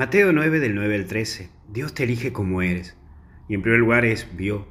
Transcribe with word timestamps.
Mateo 0.00 0.32
9 0.32 0.60
del 0.60 0.74
9 0.74 0.94
al 0.94 1.04
13. 1.04 1.50
Dios 1.68 1.92
te 1.92 2.04
elige 2.04 2.32
como 2.32 2.62
eres. 2.62 2.96
Y 3.50 3.54
en 3.54 3.60
primer 3.60 3.80
lugar 3.80 4.06
es 4.06 4.34
vio. 4.34 4.66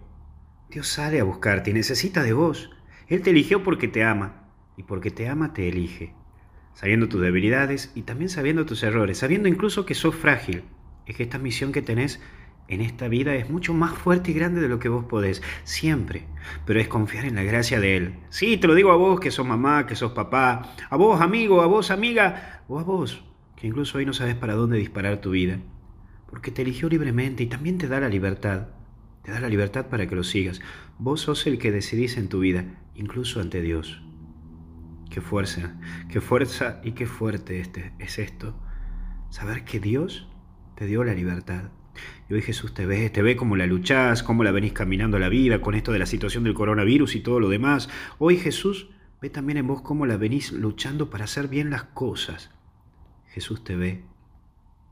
Dios 0.71 0.87
sale 0.87 1.19
a 1.19 1.23
buscarte 1.23 1.69
y 1.69 1.73
necesita 1.75 2.23
de 2.23 2.33
vos. 2.33 2.71
Él 3.07 3.21
te 3.21 3.29
eligió 3.29 3.61
porque 3.61 3.87
te 3.87 4.03
ama. 4.03 4.49
Y 4.75 4.81
porque 4.81 5.11
te 5.11 5.29
ama 5.29 5.53
te 5.53 5.69
elige. 5.69 6.15
Sabiendo 6.73 7.09
tus 7.09 7.21
debilidades 7.21 7.91
y 7.93 8.01
también 8.01 8.29
sabiendo 8.29 8.65
tus 8.65 8.81
errores. 8.81 9.19
Sabiendo 9.19 9.47
incluso 9.47 9.85
que 9.85 9.93
sos 9.93 10.15
frágil. 10.15 10.63
Es 11.05 11.15
que 11.15 11.21
esta 11.21 11.37
misión 11.37 11.73
que 11.73 11.83
tenés 11.83 12.19
en 12.67 12.81
esta 12.81 13.07
vida 13.07 13.35
es 13.35 13.51
mucho 13.51 13.75
más 13.75 13.93
fuerte 13.93 14.31
y 14.31 14.33
grande 14.33 14.61
de 14.61 14.67
lo 14.67 14.79
que 14.79 14.89
vos 14.89 15.05
podés, 15.05 15.43
siempre, 15.63 16.25
pero 16.65 16.79
es 16.79 16.87
confiar 16.87 17.25
en 17.25 17.33
la 17.35 17.43
gracia 17.43 17.79
de 17.79 17.97
Él. 17.97 18.15
Sí, 18.29 18.57
te 18.57 18.67
lo 18.67 18.73
digo 18.73 18.91
a 18.91 18.95
vos 18.95 19.19
que 19.19 19.31
sos 19.31 19.45
mamá, 19.45 19.87
que 19.87 19.95
sos 19.95 20.11
papá, 20.11 20.75
a 20.87 20.95
vos 20.95 21.19
amigo, 21.19 21.63
a 21.63 21.65
vos 21.65 21.89
amiga, 21.89 22.63
o 22.67 22.79
a 22.79 22.83
vos 22.83 23.28
que 23.59 23.67
incluso 23.67 23.97
hoy 23.97 24.05
no 24.05 24.13
sabes 24.13 24.35
para 24.35 24.53
dónde 24.55 24.77
disparar 24.77 25.19
tu 25.19 25.31
vida, 25.31 25.59
porque 26.29 26.51
te 26.51 26.61
eligió 26.61 26.87
libremente 26.87 27.43
y 27.43 27.47
también 27.47 27.77
te 27.77 27.87
da 27.87 27.99
la 27.99 28.07
libertad. 28.07 28.67
Te 29.23 29.31
da 29.31 29.41
la 29.41 29.49
libertad 29.49 29.87
para 29.87 30.07
que 30.07 30.15
lo 30.15 30.23
sigas. 30.23 30.61
Vos 30.97 31.21
sos 31.21 31.45
el 31.45 31.59
que 31.59 31.71
decidís 31.71 32.17
en 32.17 32.29
tu 32.29 32.39
vida, 32.39 32.65
incluso 32.95 33.41
ante 33.41 33.61
Dios. 33.61 34.01
Qué 35.09 35.19
fuerza, 35.19 35.75
qué 36.07 36.21
fuerza 36.21 36.79
y 36.83 36.93
qué 36.93 37.05
fuerte 37.05 37.59
este, 37.59 37.91
es 37.99 38.17
esto. 38.17 38.55
Saber 39.29 39.65
que 39.65 39.79
Dios 39.79 40.27
te 40.75 40.85
dio 40.85 41.03
la 41.03 41.13
libertad. 41.13 41.71
Y 42.29 42.35
hoy 42.35 42.41
Jesús 42.41 42.73
te 42.73 42.85
ve, 42.85 43.09
te 43.09 43.21
ve 43.21 43.35
cómo 43.35 43.57
la 43.57 43.65
luchás, 43.65 44.23
cómo 44.23 44.45
la 44.45 44.51
venís 44.51 44.71
caminando 44.71 45.19
la 45.19 45.27
vida 45.27 45.59
con 45.59 45.75
esto 45.75 45.91
de 45.91 45.99
la 45.99 46.05
situación 46.05 46.45
del 46.45 46.53
coronavirus 46.53 47.15
y 47.15 47.19
todo 47.19 47.41
lo 47.41 47.49
demás. 47.49 47.89
Hoy 48.19 48.37
Jesús 48.37 48.89
ve 49.21 49.29
también 49.29 49.57
en 49.57 49.67
vos 49.67 49.81
cómo 49.81 50.05
la 50.05 50.15
venís 50.15 50.53
luchando 50.53 51.09
para 51.09 51.25
hacer 51.25 51.49
bien 51.49 51.69
las 51.69 51.83
cosas. 51.83 52.51
Jesús 53.39 53.63
te 53.63 53.77
ve, 53.77 54.03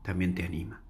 también 0.02 0.34
te 0.34 0.42
anima. 0.42 0.80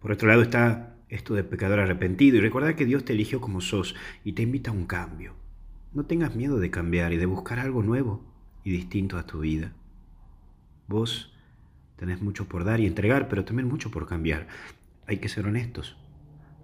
Por 0.00 0.10
otro 0.10 0.26
lado 0.26 0.40
está 0.40 0.96
esto 1.10 1.34
de 1.34 1.44
pecador 1.44 1.80
arrepentido 1.80 2.38
y 2.38 2.40
recordar 2.40 2.76
que 2.76 2.86
Dios 2.86 3.04
te 3.04 3.12
eligió 3.12 3.42
como 3.42 3.60
sos 3.60 3.94
y 4.24 4.32
te 4.32 4.40
invita 4.40 4.70
a 4.70 4.72
un 4.74 4.86
cambio. 4.86 5.34
No 5.92 6.06
tengas 6.06 6.34
miedo 6.34 6.60
de 6.60 6.70
cambiar 6.70 7.12
y 7.12 7.18
de 7.18 7.26
buscar 7.26 7.58
algo 7.58 7.82
nuevo 7.82 8.24
y 8.64 8.70
distinto 8.70 9.18
a 9.18 9.26
tu 9.26 9.40
vida. 9.40 9.74
Vos 10.86 11.30
tenés 11.96 12.22
mucho 12.22 12.48
por 12.48 12.64
dar 12.64 12.80
y 12.80 12.86
entregar, 12.86 13.28
pero 13.28 13.44
también 13.44 13.68
mucho 13.68 13.90
por 13.90 14.06
cambiar. 14.06 14.48
Hay 15.06 15.18
que 15.18 15.28
ser 15.28 15.46
honestos. 15.46 15.98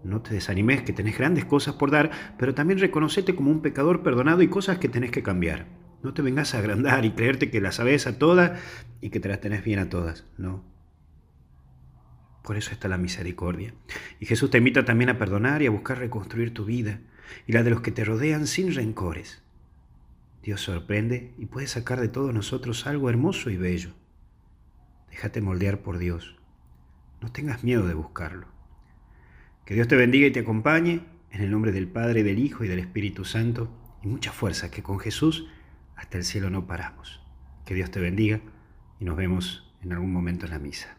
No 0.05 0.23
te 0.23 0.33
desanimes 0.33 0.85
que 0.85 0.95
tenés 0.95 1.19
grandes 1.19 1.45
cosas 1.45 1.75
por 1.75 1.91
dar, 1.91 2.11
pero 2.39 2.55
también 2.55 2.79
reconocete 2.79 3.35
como 3.35 3.51
un 3.51 3.61
pecador 3.61 4.03
perdonado 4.03 4.41
y 4.41 4.49
cosas 4.49 4.79
que 4.79 4.89
tenés 4.89 5.11
que 5.11 5.23
cambiar. 5.23 5.84
No 6.05 6.13
te 6.13 6.21
vengas 6.21 6.55
a 6.55 6.59
agrandar 6.59 7.07
y 7.07 7.13
creerte 7.13 7.51
que 7.51 7.63
las 7.63 7.77
sabes 7.77 8.07
a 8.07 8.19
todas 8.19 8.61
y 9.01 9.09
que 9.09 9.21
te 9.21 9.29
las 9.31 9.41
tenés 9.41 9.65
bien 9.65 9.79
a 9.79 9.89
todas. 9.89 10.27
No. 10.37 10.63
Por 12.43 12.59
eso 12.59 12.73
está 12.73 12.89
la 12.89 12.99
misericordia. 12.99 13.75
Y 14.21 14.27
Jesús 14.27 14.51
te 14.51 14.59
invita 14.59 14.85
también 14.85 15.09
a 15.09 15.19
perdonar 15.19 15.63
y 15.63 15.67
a 15.67 15.71
buscar 15.71 15.99
reconstruir 15.99 16.53
tu 16.53 16.67
vida 16.67 17.01
y 17.47 17.53
la 17.53 17.63
de 17.63 17.71
los 17.71 17.81
que 17.81 17.91
te 17.91 18.05
rodean 18.05 18.47
sin 18.47 18.75
rencores. 18.75 19.43
Dios 20.43 20.61
sorprende 20.61 21.33
y 21.39 21.47
puede 21.47 21.67
sacar 21.67 22.03
de 22.03 22.09
todos 22.09 22.35
nosotros 22.35 22.87
algo 22.87 23.09
hermoso 23.09 23.49
y 23.49 23.57
bello. 23.57 23.95
Déjate 25.11 25.41
moldear 25.41 25.81
por 25.81 25.97
Dios. 25.97 26.37
No 27.23 27.33
tengas 27.33 27.65
miedo 27.65 27.87
de 27.87 27.95
buscarlo. 27.95 28.47
Que 29.65 29.73
Dios 29.73 29.89
te 29.89 29.97
bendiga 29.97 30.27
y 30.27 30.33
te 30.33 30.41
acompañe 30.41 31.01
en 31.31 31.41
el 31.41 31.51
nombre 31.51 31.73
del 31.73 31.89
Padre, 31.89 32.23
del 32.23 32.41
Hijo 32.41 32.63
y 32.63 32.69
del 32.69 32.81
Espíritu 32.81 33.25
Santo 33.25 33.75
y 34.03 34.09
mucha 34.09 34.33
fuerza 34.33 34.71
que 34.71 34.83
con 34.83 34.99
Jesús 35.01 35.49
hasta 35.97 36.19
el 36.19 36.25
cielo 36.25 36.51
no 36.51 36.67
paramos. 36.67 37.21
Que 37.65 37.75
Dios 37.75 37.91
te 37.91 38.01
bendiga 38.01 38.41
y 39.01 39.05
nos 39.05 39.17
vemos 39.17 39.73
en 39.83 39.93
algún 39.93 40.13
momento 40.13 40.47
en 40.47 40.53
la 40.53 40.59
misa. 40.59 40.97